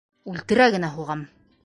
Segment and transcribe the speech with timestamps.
[0.31, 1.23] -Үлтерә генә һуғам.